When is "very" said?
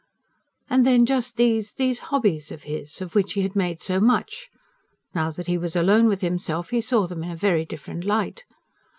7.35-7.65